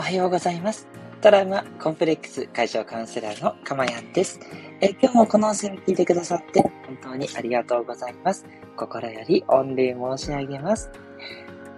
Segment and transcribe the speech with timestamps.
[0.00, 0.88] おはようございます。
[1.20, 4.40] トラウマコンプレックス解消カウンセラーのかまやんです。
[4.80, 8.46] え今日もこの音声を聞いてくださって本当にありがとうございます。
[8.78, 10.90] 心より御礼申し上げます。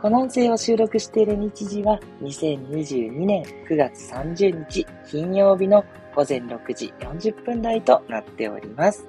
[0.01, 5.85] この音声を収録している日時は2022年9月30日金曜日の
[6.15, 9.05] 午前6時40分台となっております。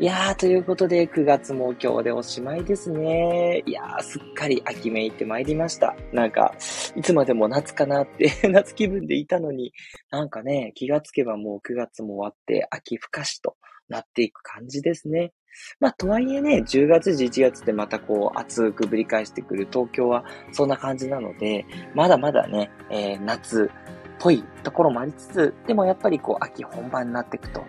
[0.00, 3.64] いやー、ということで、9月も今日でおしまいですね。
[3.66, 5.96] いやー、すっかり秋めいてまいりました。
[6.12, 6.54] なんか、
[6.94, 9.72] いつまでも夏かなって 夏気分でいたのに、
[10.12, 13.56] なんかね、気がつけばもう9月も終わって、秋深しと
[13.88, 15.32] なっていく感じですね。
[15.80, 27.64] まあ、とはいえね、10月、11月ってまたこう、暑くぶり返してくる東京はそんな感じなので、まだまだね、えー、夏っぽいところもありつつ、でもやっぱりこう、秋本番になっていくと、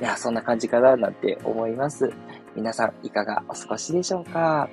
[0.00, 2.10] いや、そんな感じかななんて思います。
[2.56, 4.68] 皆さん、いかがお過ごしでしょうか？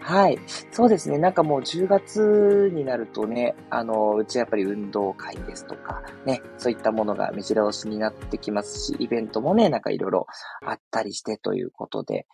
[0.00, 0.38] はい。
[0.70, 1.18] そうですね。
[1.18, 10.26] なんかもう10月になるとね、あの、うちやっぱり運動会ですとか、ね、そういったものが目白押しになってきますし、イベントもね、なんかいろいろ
[10.64, 12.26] あったりしてということで、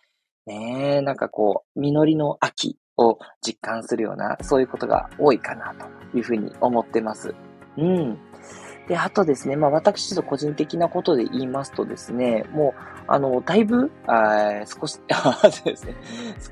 [0.45, 5.73] ね、なんかこう、実りの秋を実感するような、そういうことが多いかな
[6.11, 7.33] というふうに思ってます。
[7.77, 8.17] うん。
[8.87, 15.95] で、あとですね、まあ私と個人的なことで言いますとですね、もう、あの、だいぶ、あ少し、 そうですね、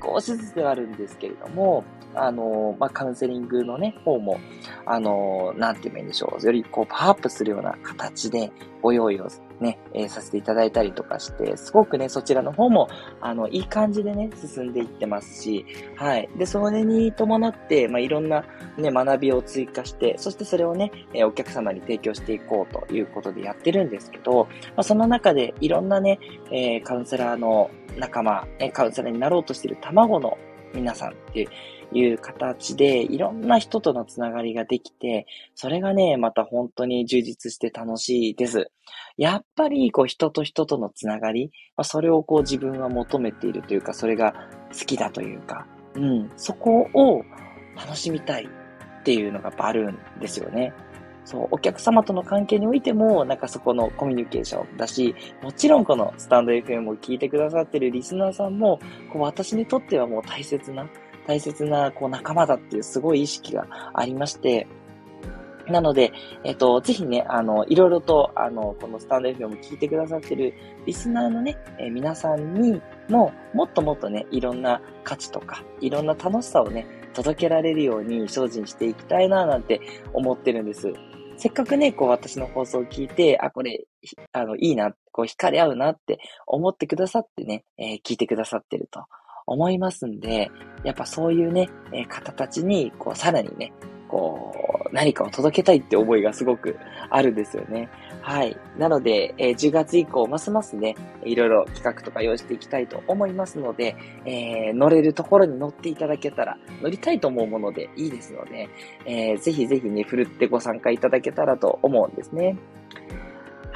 [0.02, 4.38] 少しずつではあるんですけれども、あの、まあカウンセリングのね、方も、
[4.84, 8.50] あの、なんて言えばいいんでしょう、よりこうパワーアップするような形で
[8.84, 9.28] ご用意を
[9.60, 12.88] ね、えー、させていただいたりとかして、すごくね、そちらの方も、
[13.22, 15.64] あの、いい感じでね、進んでいってますし、
[15.96, 16.28] はい。
[16.36, 18.44] で、それに伴って、まあ、いろんな
[18.76, 26.18] ね、学びを追加して、そしてそれをね、えー、お客様に提供していこうということでやってるんですけど、まあ、その中でいろんなね、
[26.50, 30.36] えー、カウンセラーの仲間、えカウンセラーになろうとしてる卵の
[30.74, 31.48] 皆さんっていう
[31.94, 38.70] いう、形で、いろんな人とのつながりができて、それがね、また本当に充実して楽しいです。
[39.16, 44.34] やっぱり、こう、人と人とのつながり、まあ、それをこう自分は求めているというか、それが
[44.72, 47.22] 好きだというか、うん、そこを
[47.76, 48.48] 楽しみたい
[49.00, 50.72] っていうのがやっぱあるんですよね。
[51.24, 58.78] そう、お客様との関係においても、なんかそこのコミュニケーションだし、もちろんこのスタンド FM を聞いてくださってるリスナーさんも、
[59.12, 60.86] こう私にとってはもう大切な、
[61.26, 64.66] 大切なこう仲間だっていうすごい意識がありまして、
[65.68, 66.12] なので、
[66.44, 70.52] えっと、ぜひね、あの、いろいろと、あの、このスタンド FM を聞いてくださってる
[70.84, 79.80] リスナーのね、え、皆さんにも、もっともっとね、いろんな価値とか、いろんな楽しさをね、届けられるように精進していきたいな、なんて
[80.12, 80.92] 思ってるんです。
[81.36, 83.86] せっかくね、こう私の放送を聞いて、あ、これ、
[84.32, 89.04] あの、いいな、こう惹かれ合うなって思ってくださってね、えー、聞いてくださってると
[89.46, 90.50] 思いますんで、
[90.84, 93.72] やっぱそういうね、え、方たちに、こう、さらにね、
[94.08, 96.76] こう、何かを届けたいって思いがすごく
[97.10, 97.88] あるんですよね。
[98.22, 98.56] はい。
[98.78, 100.94] なので、えー、10月以降、ますますね、
[101.24, 108.68] いろいろ企画とか用意していきたいと思いますので、えー、乗れるところに乗っていただけたら、乗りたいと思うものでいいですので、
[109.04, 112.56] えー、ぜひぜひね、ふるってご参加いただけたらと思うんですね。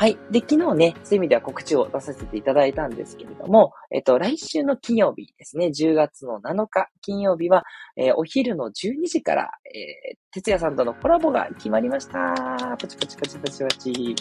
[0.00, 0.16] はい。
[0.30, 7.64] で、昨日ね、そういう意味では告知を出させていただいたんですけれども、えっと、来週の金曜日ですね、10月の7日金曜日は、
[7.96, 12.32] えー、お昼の12時から、えー、哲也さんとのコラボが決まりました。
[12.78, 14.14] パチパチパチパチパチ。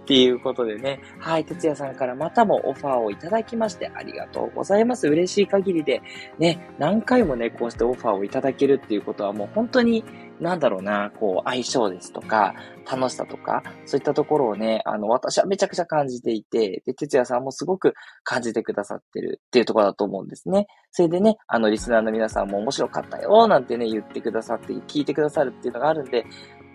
[0.00, 5.08] っていうことでね、はい、哲也さんからまたもオファーをいただきまして、ありがとうございます。
[5.08, 6.00] 嬉しい限りで、
[6.38, 10.04] ね、何回もね、こうしてオファーをいただけるっていうことはもう本当に、
[10.40, 12.54] なんだろうな、こう、相性ですとか、
[12.90, 17.94] 楽しさとか、そういったところをね、あの、私はめちゃくちゃ感じていて、で、哲也さんもすごく
[18.24, 20.66] 感じてくださってるっていうところだと思うんですね。
[20.90, 26.24] それでね、あの、リスナーの皆さんも面白かったよ、なんてね、言ってくださって、聞いてくださるっていうのがあるんで、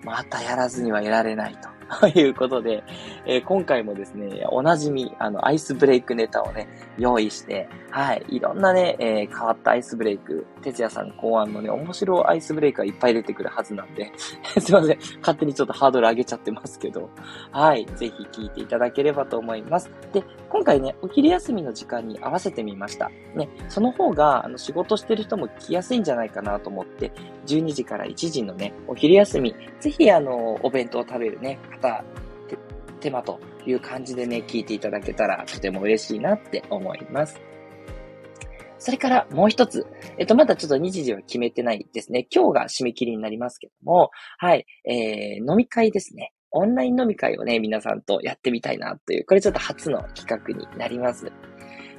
[0.04, 1.70] またやらずにはいられないと。
[2.00, 2.84] と いうことで、
[3.26, 6.68] えー、今回もですね、おなじみ、あの、アイスブレイクネタをね、
[6.98, 14.12] 用意して、はい、いろんなね、えー、変わったアイスブレイク、哲也さん考案のね、面白いアイスブレイクがいっぱい出てくるはずなんで、
[14.60, 17.10] すいません、勝手にちょっとハードル上げちゃってますけど、
[17.52, 19.92] はい、ぜひ聞いていただければと思います。
[20.12, 23.10] で、今回ね、お昼休みの時間に合わせてみました。
[23.36, 27.12] ね、その方が、あの、仕事してる人も来やすいんじゃないかなと思って、
[27.46, 32.04] 12時から1時のね、お昼休み、ぜひあの、お弁当を食べるね、た、
[33.02, 37.42] 手間という感じでね、聞いていただけたらとても嬉しいなって思います。
[38.80, 39.86] それからもう一つ。
[40.18, 42.28] えっと、まだちょっと日時は決めてないですね。
[42.34, 46.34] 今日が締め切りになりますけども、はい、えー、飲み会ですね。
[46.52, 51.32] オンライン飲み会をね、皆さんとやってみたいなという、これちょっと初の企画になります。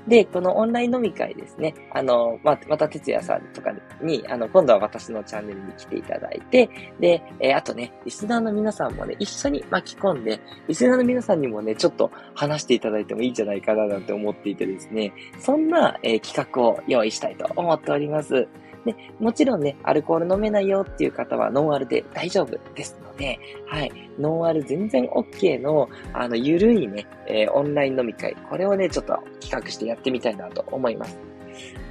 [0.07, 3.73] で、このオンライン飲み会ですね、あの、ま、また哲也さんとか
[4.03, 6.69] に、あの、今度は私のチャンネルに来ていただいて、
[7.01, 18.47] で、えー、あとね、リスナーの皆さんもね、一緒に巻き込んで、リスナーの皆さんにもね、ちょっと話していただいてもいいんじゃないかななんて思っていてですね、そんな、えー、企画を用意したいと思っております。
[18.85, 31.19] で、もちろんね、アルコール飲めないよっていう方はノンアルで大丈夫ですので、はい、ノンアル全然 OK の、あの、ゆるいね、えー、オンライン飲み会、これをね、ちょっと企画してやってみたいなと思います。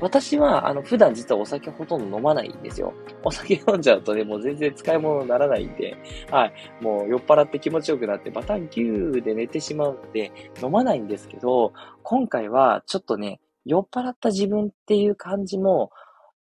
[0.01, 2.93] 私は、あの、普段実はお酒ほとんど飲まないんですよ。
[3.23, 5.95] お酒飲んじゃうとね、もう全然使い物にならないんで、
[6.29, 6.53] はい。
[6.81, 10.31] もう酔っ払って気持ちよくなってバタンキューで寝てしまうので、
[10.61, 11.73] 飲まないんですけど、
[12.03, 15.91] 今回はちょっとね、酔っ払った自分っていう感じも、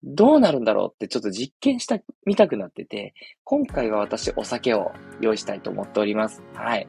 [0.03, 3.13] どうなるんだろうってちょっと実験した、見たくなってて、
[3.43, 4.91] 今回は私お酒を
[5.21, 6.43] 用意したいと思っております。
[6.53, 6.87] はい。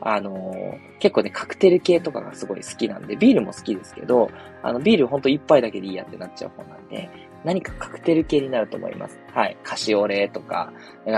[0.00, 4.30] あのー、結構ね、カクテル系とかがすごい好きなんで、ビールも好きですけど、
[4.62, 7.08] あの、ビールほんと一杯だけでいいやってなっちゃう方なんで、
[7.44, 9.18] 何かカクテル系になると思います。
[9.32, 9.56] はい。
[9.62, 10.72] カシオレとか、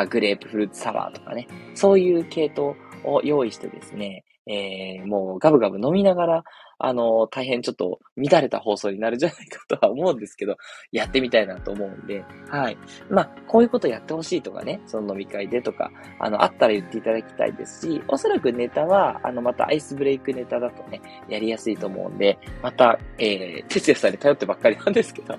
[0.08, 6.44] グレープフルーツサワーとかね、そういう系統を用意してですね、えー、もうガブガブ飲みながら、
[6.80, 10.56] あの、大変ちょっと乱れた放送になるんじゃないかとは思うんですけど、
[10.92, 12.78] やってみたいなと思うんで、はい。
[13.08, 25.34] まあ、こういうことやってほしいとかね、その飲み会でとか、あの、あったら言っていただきたいですし、おそらくネタは、あの、またアイスブレイクネタだとね、やりやすいと思うんで、また、えー、哲也さんに頼ってばっかりなんですけど、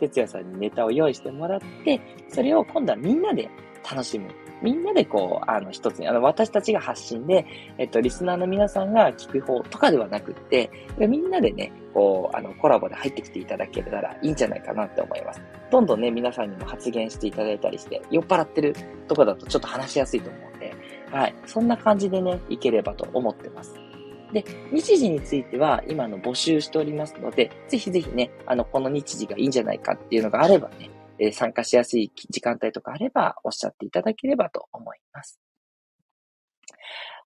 [0.00, 3.48] 哲也さんにネタを用意してもらって、それを今度はみんなで
[3.88, 4.28] 楽しむ
[4.62, 7.46] みんなでこう、あの、一つに、あの、私たちが発信で、
[7.78, 15.42] えっと、リスナーの皆さんが聞く方とかではなくって、みんなでね、こう、あの、コラボで入ってきていただけたらいいんじゃないかなって思います。
[15.70, 18.74] どんどんね、皆さんにも発言していただいたりして、酔っ払ってる
[19.08, 20.74] とこだとちょっと話しやすいと思うんで、
[21.10, 21.34] はい。
[21.46, 23.74] そんな感じでね、いければと思ってます。
[24.32, 35.40] で、日時については今の募集しておりますので、ぜひぜひね、あの、この日時がいいんじゃないかっていうのがあればね、え参加しやすい時間帯とかあれば、おっしゃっていただければと思います。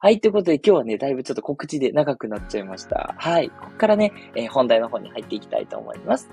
[0.00, 0.20] はい。
[0.20, 3.14] ということで今日はね、だいぶちょっと告知で長くなっちゃいました。
[3.18, 3.50] はい。
[3.50, 6.30] ここからね、えー、本題の方に入っていきたいと思います。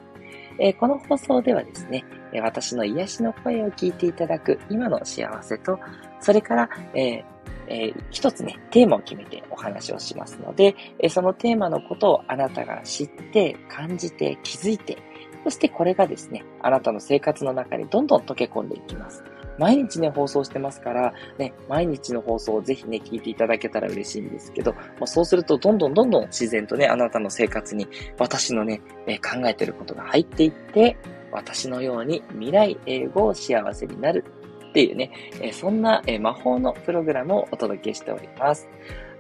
[0.60, 5.80] えー、この放送ではですね、え私の癒しの声を聞いていただく今の幸せと、
[6.19, 7.36] それから、えー
[7.68, 14.98] えー、一つね、テーマを決めてお話をしますので、えそのテーマのことをあなたが知って、感じて、気づいて、
[15.45, 19.24] そしてこれがですね、あなたの生活の中にどんどん溶け込んでいきます。
[19.59, 27.88] 毎日ね、放送してますから、ね、毎日の放送をぜひね、聞いていただけたら嬉しいんですけど、まあ、そうすると、どんどんどんどん自然とね、あなたの生活に
[28.18, 30.97] 私のね、え考えてることが入っていって、
[31.31, 34.25] 私のように未来英語を幸せになる
[34.71, 35.12] っていうね、
[35.42, 38.68] えそんな、え魔法のプログラムをお届けしております。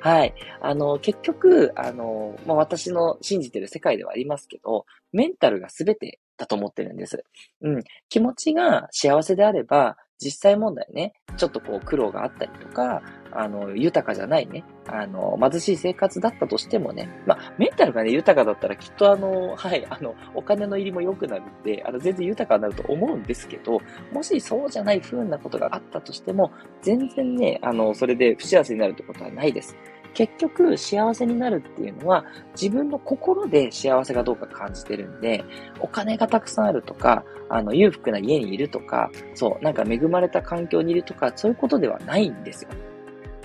[0.05, 0.35] はい。
[0.61, 7.23] あの、結局、あの、まあ、私の信じてる世界ではありますけど、メンタルが全てだと思ってるんです。
[7.61, 7.83] うん。
[8.07, 23.81] 気持ちが幸せであれば、実際問題ね、ちょっとこう苦労があったりとか、あの、豊かじゃないね、あの、貧しい生活だったとしてもね、まあ、メンタルがね、豊かだったらきっとあの、はい、あの、お金の入りも良くなるんで、あの、全然豊かになると思うんですけど、
[24.13, 26.51] もしそうじゃない風なことがあったとしても、
[26.81, 29.75] 全然ね、あの、それで不幸せになるってことはないです。
[30.15, 32.25] 結局、幸せになるっていうのは、
[32.59, 35.43] 自分の心で幸せがどうか感じてるんで、
[35.81, 42.69] お金がたくさんあるとか、あの、裕福な家にいるとか、そう、なんか恵まれた環境にいるとか、そういうことではないんですよ。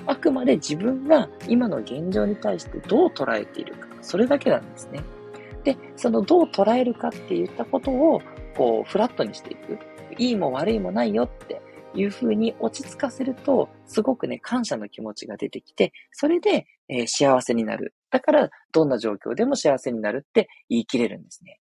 [0.07, 5.03] あくまで自分が今の現状に対してどう捉えているか、それだけなんですね。
[5.65, 8.23] で、そのどう捉えるかって言ったことを、
[8.57, 9.77] こう、フラットにしていく。
[10.19, 11.61] いいも悪いもないよって
[11.95, 17.95] いうふうに落ち着かせると、すごくね、感謝の気持ちが出てきて、それで、えー、幸せになる。
[18.11, 21.61] だから、どんな状況でも幸せになるって言い切れるんですね。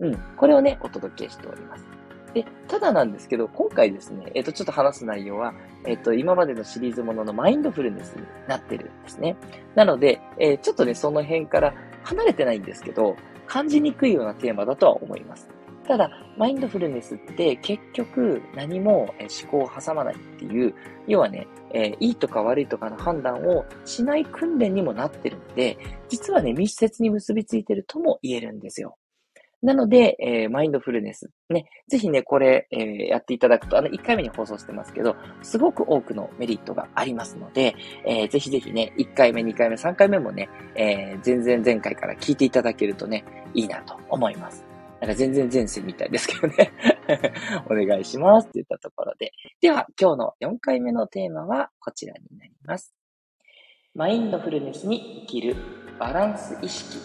[0.00, 0.18] うん。
[0.36, 1.86] これをね、お届けしております。
[2.34, 5.54] で、ただなんですけど、今回ですね、えっ、ー、と、ちょっと話す内容は、
[5.86, 9.36] えっ、ー、と、今までのシリーズもののマインドフルネスになってるんですね。
[9.74, 13.16] なので、えー、ちょっとね、その辺から離れてないんですけど、
[13.46, 15.48] 感じにくいようなテーマだとは思います。
[15.86, 20.74] ただ、マインドフルネスって結局何も思考を挟まないっていう、
[21.06, 25.78] 要はね、えー、いいとか悪いとかの判断をしない訓練にもなってるんで、
[26.08, 28.96] 実はね、密接に結びついてるとも言えるんですよ。
[29.62, 31.30] なので、えー、マインドフルネス。
[31.48, 37.74] ね、ぜひね、これ、えー、やっていただくと、あの、1回目に放送してますけど、すごく多くのメリットがありますので、
[38.04, 43.24] えー、ぜひぜひね、1回目、2回目、3回目もね、えー、全然前回から聞いていただけるとね、
[43.54, 44.75] いいなと思います。
[45.00, 46.72] なんか全然前世みたいですけどね
[47.68, 49.32] お願いしますって言ったところで。
[49.60, 52.94] では、今日の4回目のテーマはこちらになります。
[53.94, 55.56] マインドフルネスに生きる
[55.98, 56.98] バランス意識。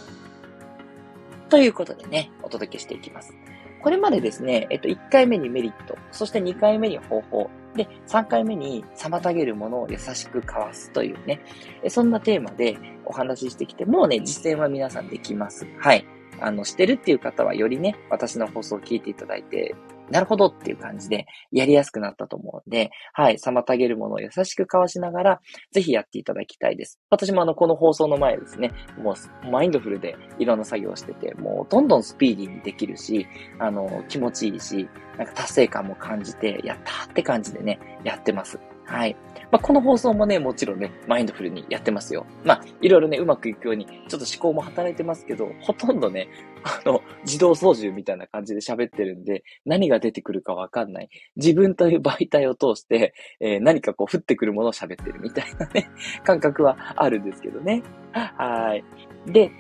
[1.50, 3.34] ということでね、お届けしていきます。
[3.82, 11.42] これまでですね、えっと、1回目にメリット、そして2回目に方法、で、3回目に妨げるものを優しくかわすというね、
[11.88, 15.66] そんなテーマでお話ししてきて、もうね、実践は皆さんできます。
[15.80, 16.06] はい。
[16.42, 19.76] あの、してるっていう方はよりね、私の放送を聞いていただいて、
[20.10, 27.00] なるほどっていう感じでやりやすくなったと思うんで、はい、妨げるものを優しく交わしながら、ぜひやっていただきたいです。
[27.10, 33.26] 私もあの、この放送の前ですね、もうマインドフルでいろんな作業をしてて、もうどんどんスピーディーにできるし、
[33.60, 38.60] あの、気持ちいいし、なんか達成感も感じて、やったーって感じでね、やってます。
[38.92, 39.16] はい。
[39.52, 42.26] まあ、この放送もね、もちろんね、マインドフルにやってますよ。
[42.44, 46.28] まあ、いろいろね、うまくいくように、ちょっと思考も働いてますけど、ほとんどね、
[46.64, 51.10] あの、自動操縦みたいな感じで喋ってるんで、何が出てくるかわかんない。
[51.38, 55.90] 自分という媒体を通して、えー、何かこう降ってくるものを喋ってるみたいなね、
[56.26, 57.82] 感覚はあるんですけどね。
[58.12, 58.84] はい。
[59.32, 59.52] で、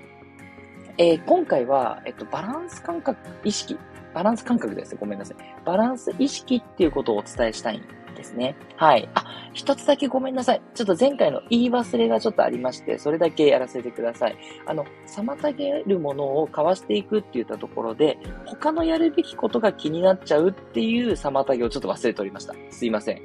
[0.98, 3.78] えー、今回は、えっと、バランス感覚、意識、
[4.14, 4.96] バランス感覚です。
[4.98, 5.38] ごめんなさい。
[5.66, 7.82] バランス意識っていうことをお伝えしたいん
[8.14, 8.56] ですね。
[8.78, 9.10] はい。
[9.14, 10.62] あ、一つだけごめんなさい。
[10.74, 14.38] ちょっと前回の言い忘れがちょっとありまして、それだけやらせてください。
[14.66, 22.54] あの、妨げるものをかわしていくって言ったところで、他のやるべきことが気になっちゃうっていう妨げをちょっと忘れておりました。
[22.70, 23.22] すいません。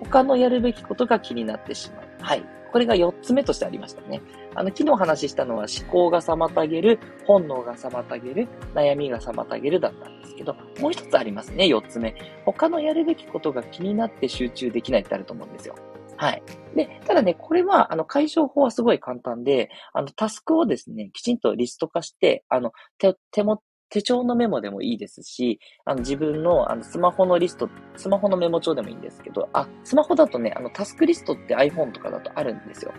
[0.00, 2.06] 他のやるべきことが気になってしまう。
[2.20, 2.59] はい。
[2.70, 4.22] これが4つ目としてありましたね。
[4.54, 12.14] あの、昨日お話ししたのは思考が妨げる、本能が妨げる、悩みが妨げるだったんですけど、もう一つありますね、4つ目。
[12.44, 15.74] 他のやるべきことが気になって集中できないってあると思うんですよ。
[16.20, 16.42] はい。
[16.76, 32.92] で、ただね、これは、あの、解消法はすごい簡単で、あの、タスクをですね、きちんとリスト化して、あの、手、手も、手帳のメモでもいいですし、あの自分のあのスマホのリスト、スマホのメモ帳でもいいんですけど、あ、スマホだとね、あのタスクリストって iPhone とかだとあるんですよ。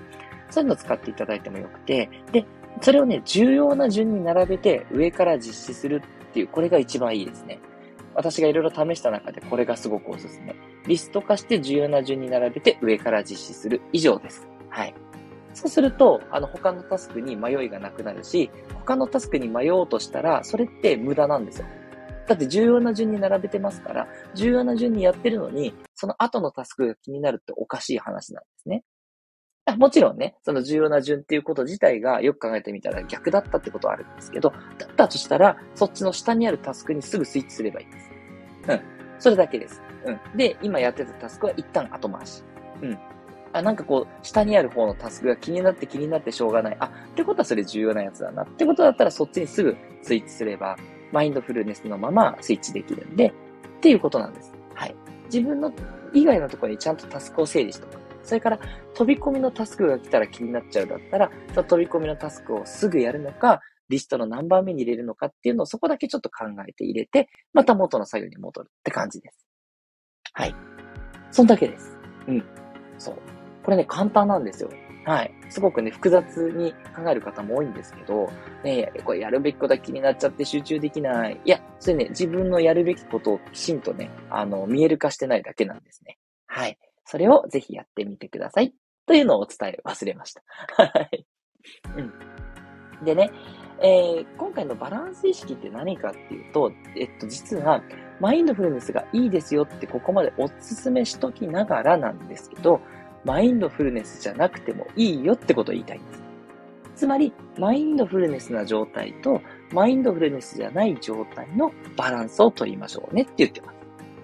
[0.50, 2.46] そういうのを使っていただいてもよくて、で、
[2.82, 7.60] それをね、重要な順に並べて上から実施するっていう、これが一番いいですね。
[8.14, 10.56] 私がいろいろ試した中でこれがすごくおすすめ。
[10.88, 14.48] リスト化して重要な順に並べて上から実施する以上です。
[14.70, 14.94] はい。
[15.54, 21.68] そうすると、あの、他のタスクに迷いがなくなるし、他のタスクに迷おうとしたら、それって無駄なんですよ。
[22.28, 28.84] だって重要な順に並べてますから、重要な順にやってるのに、その後のタスクが気になるっておかしい話なんですね。
[29.78, 38.10] もちろんね、その重要な順っていうこと自体がよく考えてみたら逆だったってことはあるんですけど、だったとしたら、そっちの下にあるタスクにすぐスイッチすればいいです。
[38.70, 38.82] うん。
[39.20, 39.82] それだけです。
[40.06, 40.38] うん。
[40.38, 42.44] で、今やってたタスクは一旦後回し。
[42.82, 43.00] うん。
[43.54, 46.78] あ、なんかこう、下にある方のタスクが気になって気になってしょうがない。
[46.80, 48.44] あ、ってことはそれ重要なやつだな。
[48.44, 50.78] ってことだったらそっちにすぐスイッチすれば、
[51.12, 53.34] マインドフルネスのままスイッチできるんで、
[53.78, 54.54] っていうことなんです。
[54.74, 54.96] はい。
[55.26, 55.72] 自分の
[56.14, 57.98] 以外のところにちゃんとタスクを整理しとく。
[58.24, 58.60] それから、
[58.94, 69.46] 飛び込みのタスクが来たら気になっちゃうだったら、その飛び込みのタスクをすぐやるのか、リストの何番目に入れるのかっていうのをそこだけちょっと考えて入れて、また元の作業に戻るって感じです。
[70.34, 70.56] はい。
[71.32, 71.98] そんだけです。
[72.28, 72.46] うん。
[72.98, 73.16] そう。
[73.64, 74.70] これね、簡単なんですよ。
[75.06, 75.34] はい。
[75.50, 78.30] すごくね、複雑に考える方も多いんですけど、
[78.64, 81.42] ね、これやるべきことが気になっちゃって集中できない。
[81.44, 86.18] いや、それね、自分のやるべきことをきちんとね、あの、見える化してないだけなんですね。
[86.46, 86.78] はい。
[87.06, 88.74] それをぜひやってみてください。
[89.08, 90.44] というのをお伝え忘れました。
[90.78, 91.26] はい。
[91.98, 92.02] う
[93.02, 93.06] ん。
[93.06, 93.32] でね、
[93.82, 97.82] えー、今回のバランス意識って何かっていうと、えっと、実は、
[98.20, 102.80] マインドフルネスがいいですよってここまでお勧めしときながらなんですけど、
[103.24, 106.22] マインドフルネスじゃなくてもいいよってことを言いたいんです。
[106.96, 109.42] つまり、マインドフルネスな状態と、
[109.74, 113.76] マインドフルネスじゃない状態のバランスを取りましょうねって言ってます。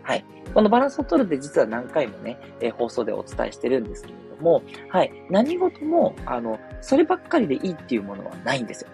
[0.04, 0.26] はい。
[0.54, 5.12] このバランスを取るって実は何回もね、えー、放送でお伝えしてるんですけれども、はい。
[5.30, 8.90] 何事も、あの、そればっかりでいいっていうものはないんですよ。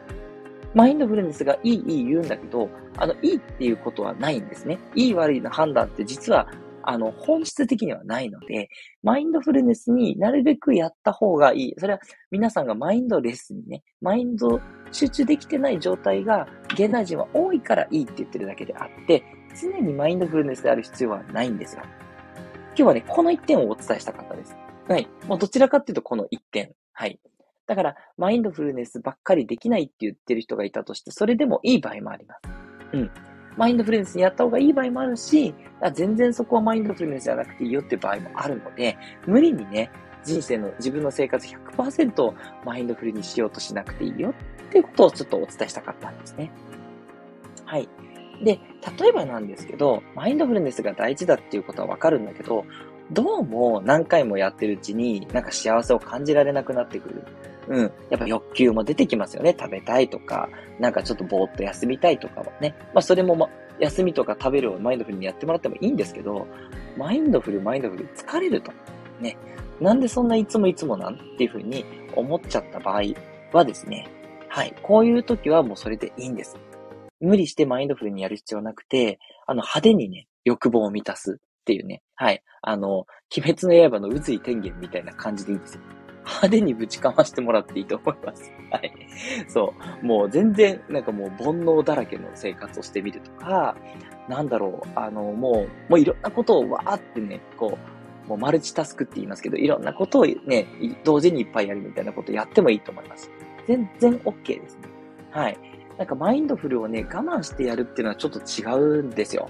[0.74, 4.80] マインドフルネスがいい、いい言うんだけど、あの、いいっていうことはないんですね。
[4.96, 6.48] いい悪いの判断って実は、
[6.84, 8.70] あの、本質的にはないので、
[9.02, 11.74] マインドフルネスになるべくやった方がいい。
[11.78, 12.00] それは
[12.32, 14.60] 皆さんがマインドレスにね、マインド
[14.92, 19.24] 集中できてない状態が現代人は多いからいいって言ってるだけであって、
[19.60, 21.84] 常にマインドフルネスである必要はないんですよ。
[22.76, 24.56] 今日はね、この一点をお伝えしたかったです。
[24.88, 25.08] はい。
[25.28, 26.74] もうどちらかっていうとこの一点。
[26.92, 27.20] はい。
[27.68, 32.42] だから、マインドフルネスばっかりできないって言ってる人がいたとして、それでもいい場合もあります。
[32.94, 33.12] うん。
[33.58, 35.54] マインドフルネスにやった方がいい場合もあるし、
[35.94, 39.92] 全然そこはマインドフルネスじゃなくていいよっていう場合もあるので、無理にね、
[40.24, 42.34] 人生の自分の生活100%
[42.66, 44.34] マインドフルにしようとしなくていいよっ
[44.72, 46.52] ていうことをちょっとお伝えしたかったんですね。
[47.66, 47.90] はい。
[48.44, 48.60] で、
[49.00, 52.66] 例えばなんですけど、マインドフルネスが大事だっていうことはわかるんだけど、
[53.12, 57.24] どうも何回もやってるうちになんか幸せを感じられなくなってくる。
[57.68, 57.92] うん。
[58.10, 59.56] やっぱ欲求も出てきますよね。
[59.58, 62.76] 食べたいとか、なんかちょっとぼーっと休みたいとかはね。
[62.94, 66.48] まあそれもま、休みとか食べるをマインドフルにやってもらってもいいんですけど、
[66.98, 68.72] マインドフル、マインドフル疲れると。
[69.20, 69.38] ね。
[69.80, 73.02] なんでそんないつもいつもなんっていうふうに思っちゃった場合
[73.52, 74.08] はですね、
[74.50, 74.76] はい。
[74.84, 76.58] こういう時はもうそれでいいんです。
[77.20, 82.04] 無理してマインドフルにやる必要なくて、あの、派手にね、欲望を満たすっていうね。
[82.16, 82.44] はい。
[82.62, 83.06] あの、
[83.36, 85.82] 鬼滅の刃の渦井天元みたいな感じでいいんですよ。
[86.26, 88.52] 派手にぶちかましてもらっていいと思います。
[88.72, 88.94] はい。
[89.48, 90.06] そう。
[90.06, 93.76] もう全然、なんかもう煩悩だらけの生活をしてみるとか、
[94.28, 97.78] なんだろう、あの、もう、もういろんなことをわーってね、こ
[98.26, 100.68] う、もうマルチタスクって言いますけど、いろんなことをね、
[101.04, 103.30] 同時にいっぱいやるみたいなことやってもいいと思います。
[103.68, 104.84] 全然 OK ですね。
[105.32, 105.58] はい。
[105.98, 109.50] なんかマインドフルをね、我慢してやるっていうのはちょっと違うんですよ。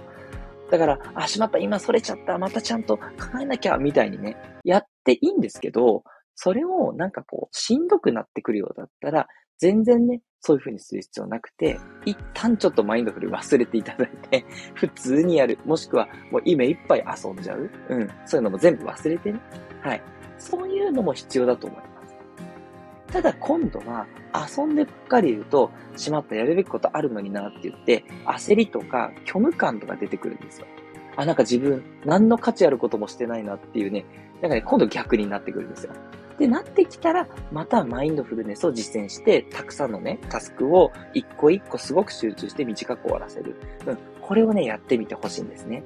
[0.72, 3.04] だから、あ、しまった、今それちゃった、またちゃんと考
[3.42, 6.04] えなきゃ、みたいにね、やっていいんですけど、
[6.36, 9.28] それをなんかこう、しんどくなってくるようだったら、
[9.60, 15.58] 全然ね、そういう風にする必要なくて、一旦ちょっとマインドフル忘れていただいて、 普通にやる。
[15.66, 17.70] もしくは、もう今いっぱい遊んじゃう。
[17.90, 18.10] うん。
[18.26, 19.40] そういうのも全部忘れてね。
[19.82, 20.02] はい。
[20.38, 22.16] そういうのも必要だと思います。
[23.08, 30.68] ただ今度は、遊んでばっかりいると、しまったやるべきことあるのになって言って、焦りとか虚無感とか出てくるんですよ。
[31.16, 34.04] あ、なんか自分、何の価値あることもしてないなっていうね、
[34.42, 35.94] なんかね、今度逆になってくるんですよ。
[36.44, 43.56] で、なってきたら、またマインドフルネスを実践して、たくさんのね、タスクを一個一個すごく集中して短く終わらせる。
[43.88, 43.98] うん。
[44.20, 45.84] これをね、やってみてほしいんですね。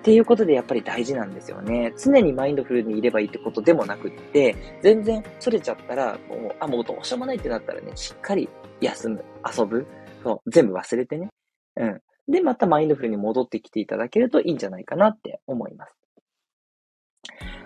[0.00, 1.94] っていうことでやっぱり大事なんですよね。
[1.96, 8.48] 常にマインドフルにいればいいってことでもなくって、全然それちゃったら、もう、あ、もうどうしようもないってなったらね、しっかり
[8.80, 9.24] 休む、
[9.56, 9.86] 遊ぶ、
[10.24, 11.28] そう、全部忘れてね。
[11.76, 12.00] うん。
[12.26, 15.99] で、またマインドフルに戻ってきていただけるといいんじゃないかなって思います。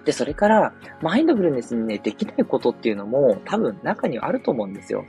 [0.04, 5.04] で、それから、マインドフルネスにね、できないことっていうのも多分中にはあると思うんですよ。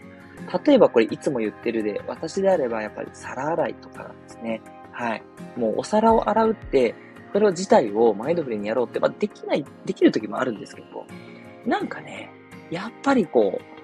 [0.65, 4.61] 例えばこれいつも言ってるで、私であればやっぱり皿洗いとかですね。
[4.91, 5.23] はい。
[5.57, 6.95] もうお皿を洗うって、
[7.33, 11.05] それ自体をマインドフルにやろうって、まあ、できない、できる時もあるんですけど、
[11.65, 12.29] なんかね、
[12.69, 13.74] やっぱりこう、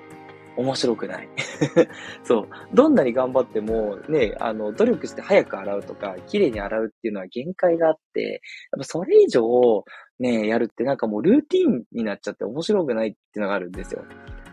[0.58, 1.30] 面白くない。
[2.24, 2.50] そう。
[2.74, 9.44] どんなに頑張っても、ね、あの、努力して早く洗うとか、綺麗に洗うっていうのは限界があって、やっぱそれ以上、
[10.20, 14.04] ね、やるってなんかもうルーティンになっちゃって面白くないっていうのがあるんですよ。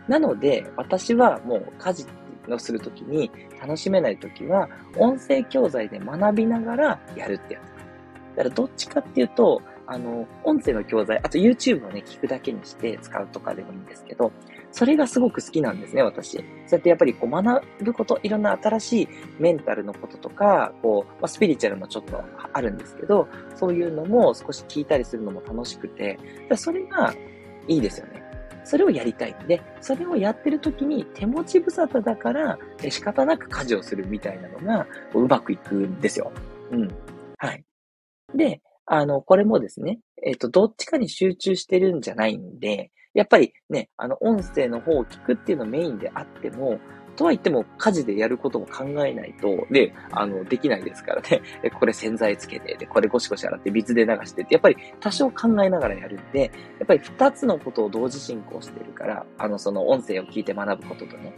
[0.07, 2.05] なので、私はもう家事
[2.49, 3.29] をするときに
[3.61, 8.35] 楽しめないときは、音声教材で学びながらやるってやつ。
[8.37, 14.31] だからどっちかっていうと、あの、音声の教材、あと YouTube をね、聞くだけにして使うとかでもいいんですけど、
[14.71, 16.37] それがすごく好きなんですね、私。
[16.37, 26.19] そうやってやっぱりこう学ぶこと、いろんな新しいメンタルのこととか、こう、まあ、スピリチュアルもちょっとあるんですけど、そういうのも少し聞いたりするのも楽しくて、
[26.55, 27.13] それが
[27.67, 28.23] いいですよね。
[28.63, 36.31] それをやりたいんで、それをやってる時に手持ち無沙汰だから仕方なく家事をするみたいなのがうまくいくんですよ。
[36.71, 36.87] うん。
[37.37, 37.63] はい。
[38.35, 46.79] で、あの、これもですね、えっ、ー、と、どっちかに集中してるんじゃないんで、やっぱりね、あの、音声の方を聞くっていうのメインであっても、
[47.15, 51.41] とは言っても、家事でやることも考えないと、で、あの、できないですからね。
[51.77, 56.47] これ洗剤つけて、で、これゴシゴシ洗って水で流してって、やっぱり多少考えながらやるんで、や
[56.83, 61.33] っぱり二つのことを同時進行してるから、あの、その音声を聞いて学ぶこととね。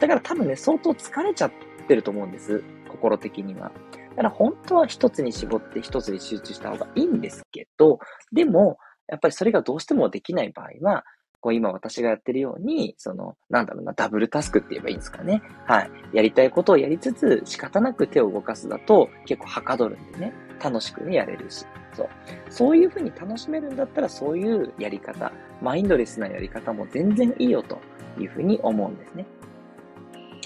[0.00, 1.52] だから多分ね、相当疲れちゃっ
[1.86, 2.64] てると思うんです。
[2.88, 3.70] 心的には。
[4.10, 8.00] だから本当は一つに絞って一つに集中した方がいいんですけど、
[8.32, 8.78] でも、
[9.10, 11.04] やっぱりそれがどうしてもできない場合は、
[11.40, 15.42] こう今私がやってるように、その、なんだろうな、ダブルタスクって言えばいいんですかね。
[15.66, 15.90] はい。
[16.12, 21.66] やりたいことをやりつつ、仕方なく手を動かすだと、結構はかどるんでね、楽しくね、やれるし。
[21.94, 22.08] そう。
[22.50, 27.78] そういうふうに楽しめるんだったら、そういうやり方、マインドレスなやり方も全然いいよと
[28.18, 29.26] いうふうに思うんですね。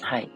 [0.01, 0.31] はい。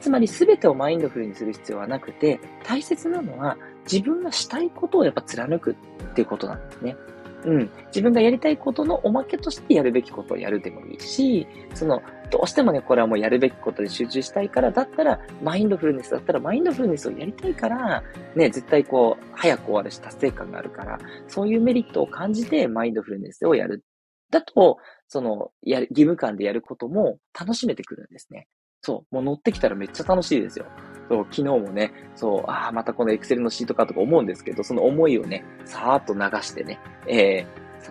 [0.00, 3.56] つまり全てをマインドフルにする必要はなくて、大切なのは
[3.90, 6.96] 自分がしたいことをやっぱ貫くっていうことなんですね。
[7.44, 7.70] うん。
[7.86, 18.02] 自分がやりたいことのおまけとしてやるべきことをやるでもいいし、その、どうしてもね、これはもうやるべきことで集中したいから、だったら、マインドフルネスだったら、マインドフルネスをやりたいから、
[18.36, 23.84] ね、絶対こう、早く終わるし達成感があるから、そういうメリットを感じて、マインドフルネスをやる。
[24.30, 24.78] だと、
[25.08, 28.46] その、やる、義務感でやることも楽しめてくるんですね。
[28.80, 30.66] そう、もう乗ってきたらめっちゃ楽しいですよ。
[31.12, 37.46] そう、昨日もね、そう、ああ、またこのエクセルのシートかとか思うんですけど、その思いをね、さーっと流してね、え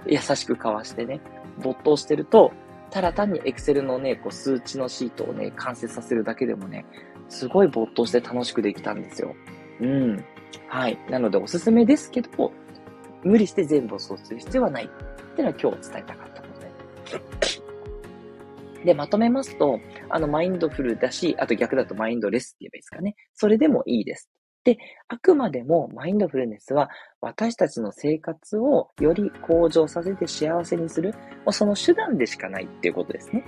[0.07, 1.21] ー、優しくかわしてね、
[1.59, 2.51] 没頭してると、
[2.89, 6.83] ただ単にエクセルのね、こう数値のシートをね、完成させるだけでもね、
[7.29, 9.35] すごい没頭して楽しくできたんですよ。
[9.81, 10.25] うん。
[10.67, 10.97] はい。
[11.07, 12.51] なのでおすすめですけど、
[13.23, 14.85] 無理して全部をそうする必要はない。
[14.85, 14.87] っ
[15.35, 16.61] ていうのは今日伝えたかったこと
[17.51, 17.60] で。
[18.85, 23.15] で、まとめますと、あの、マインドフルだし、あと逆だとマインドレスって言えばいいですかね。
[23.33, 24.29] それでもいいです。
[24.63, 26.89] で、あくまでもマインドフルネスは
[27.19, 31.15] 私たちの生活をより向上させて幸せにする、
[31.49, 33.43] その手段でしかないっていうことですね。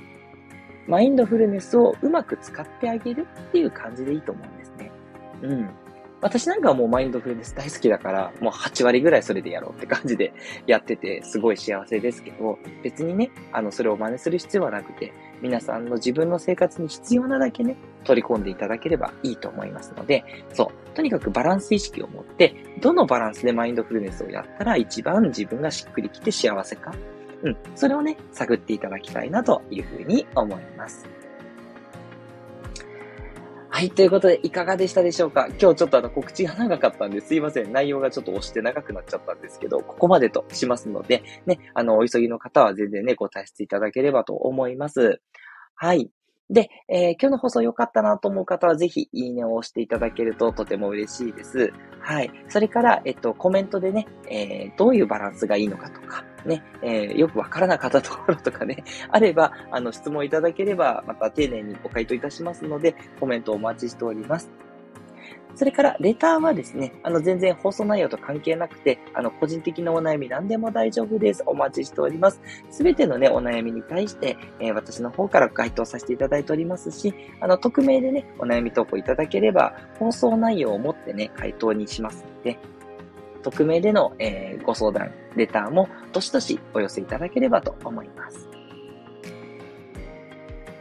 [0.87, 4.91] マインドフルネスをうまく使ってあげるっていう感じでいいと思うんですね。
[5.43, 5.69] うん。
[6.23, 10.33] 私なんかはもうマインドフルネス大好きだから、もう8割ぐらいそれでやろうって感じで
[10.65, 26.93] やってて、すごい幸せですけど、別にね、あの、それを真似する必要はなくて、皆さんの自分の生活に必要なだけね、取り込んでいただければいいと思いますので、そう、とにかくバランス意識を持って、どのバランスでマインドフルネスをやったら一番自分がしっくりきて幸せか、
[27.43, 31.22] うん、それをね、探っていただきたいなというふうに思います。
[33.75, 33.89] はい。
[33.89, 35.47] ということで、いかがでしたでしょうか？
[35.59, 37.71] 今日ちょっとあの告知が長かったんですいません。
[37.71, 45.21] 内容がちょっと押して長くなっちゃったんですけど、ここまでとしますので、ね、あの、お急ぎの方は全然ね、ご退出いただければと思います。
[45.73, 46.11] はい。
[46.49, 51.73] で、えー、今日の放送良かったなと思う方はぜひいいねを押していただけるととても嬉しいです。
[51.99, 52.31] はい。
[52.49, 64.51] それから、えっと、コメントでね、えー、どういうバランスがいいのかとか、ね、えー、よくわからなかったところとかね、 あれば、あの、質問いただければ、また丁寧にご回答いたしますので、コメントお待ちしております。
[65.55, 71.43] それから、レターはですね、あの、全然放送内容と関係なくて、あの、個人的なお悩み何でも大丈夫です。
[71.45, 72.41] お待ちしております。
[72.71, 82.57] すべてのね、お悩みに対して、えー、私の方から回答させていただいておりますし、あの、匿名でね、お悩み投稿いただければ、放送内容をもってね、回答にしますので、
[83.43, 88.49] 匿名での、えー、ご相談、レターもどしどしお寄せいただければと思います。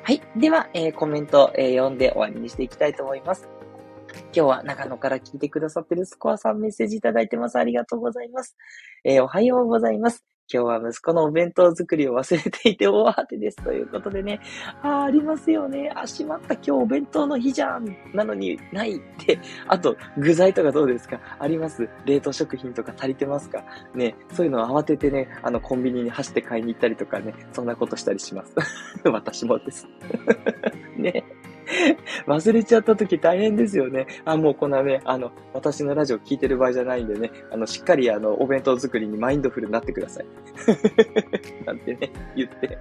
[0.05, 0.23] はい。
[0.37, 3.52] では、えー、コメント、えー、読んで終わりにしていきたいと思います。
[4.15, 7.59] 今日は長野から聞いてくださってるスコアさんメッセージいただいてます。
[7.59, 8.57] ありがとうございます。
[9.05, 10.25] えー、おはようございます。
[10.53, 13.63] 今日は息子のお弁当作りを忘れていて大慌てです。
[13.63, 14.41] ということでね。
[14.83, 15.91] ああ、ありますよね。
[15.95, 16.55] あ、しまった。
[16.55, 17.97] 今日お弁当の日じゃん。
[18.13, 19.39] なのにないって。
[19.67, 21.21] あと、具材とかどうですか？
[21.39, 21.89] あります？
[22.05, 23.65] 冷凍食品とか足りてますか？
[23.95, 24.15] ね。
[24.33, 27.33] そういうのを慌ててね、あの、コンビニに走って買いに行ったりとかね。
[27.53, 28.55] そんなことしたりします。
[29.09, 29.87] 私もです。
[30.99, 31.25] ね。
[32.27, 34.07] 忘れちゃった時大変ですよね。
[34.25, 40.27] あ、もうこんなね、あの、私のラジオ聞いてる場合じゃないんでね、あの、しっかりあの、お弁当作りにマインドフルになってください。
[41.65, 42.79] なんてね、言って。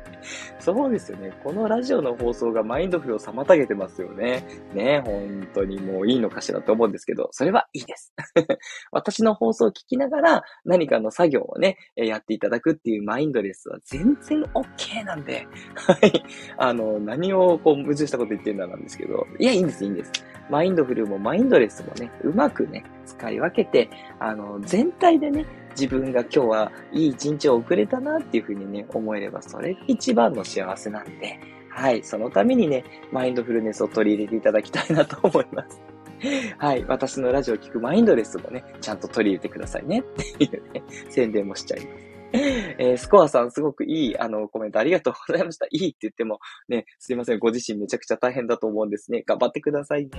[0.59, 1.33] そうですよね。
[1.43, 4.45] このラジオの放送がマインドフルを妨げてますよね。
[4.73, 8.13] ね、本当にもういいのかしらと思うんですけど、それはいいです。
[8.91, 16.23] 私の放送を聞きながら何かの作業をね、やっていただくっていうマインドレスは全然 OK なんで、はい。
[16.57, 20.11] あの、何をこう矛盾したこと言ってんだなんですけど、いや、いいんです、いいんです。
[20.49, 35.81] マインドフルもマインドレスもね、うまくね、使い分けて、あの、全体でね、自分が今日はいい一日を送れたなっていうふうにね、思えれば、それ一番の幸せなんで、はい、そのためにね、マインドフルネスを取り入れていただきたいなと思います。
[36.57, 36.85] はい。
[36.87, 42.10] 私のラジオを聞くマインドレスもね、ちゃんと取り入れてくださいねっていうね、宣伝もしちゃいます。
[42.33, 45.65] えー、スコアさん、すごくいい、あの、コメントありがとうございました。
[45.71, 47.39] いいって言っても、ね、すいません。
[47.39, 49.23] ご自身めちゃくちゃ大変だと思うんですね。
[49.25, 50.09] 頑張ってくださいね。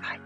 [0.00, 0.20] はい。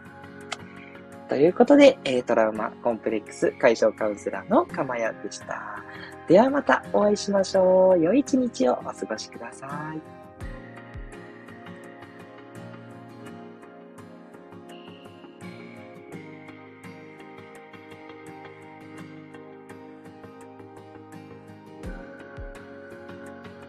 [1.29, 5.83] ということで、えー、トラウマコンプレックス解消カウンセラーのかまやでした。
[6.29, 8.01] ではまたお会いしましょう。
[8.01, 10.16] 良い一日をお過ごしください。